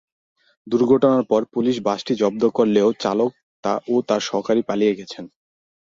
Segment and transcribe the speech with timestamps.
[0.67, 3.31] দুর্ঘটনার পর পুলিশ বাসটি জব্দ করলেও চালক
[3.87, 5.25] ও তাঁর সহকারী পালিয়ে গেছেন।